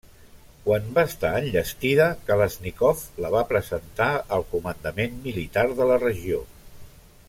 Quan 0.61 0.87
va 0.95 1.03
estar 1.09 1.33
enllestida, 1.39 2.07
Kalàixnikov 2.31 3.05
la 3.25 3.33
va 3.37 3.45
presentar 3.53 4.11
al 4.39 4.49
comandament 4.55 5.23
militar 5.29 5.71
de 5.83 5.93
la 5.93 6.05
regió. 6.07 6.45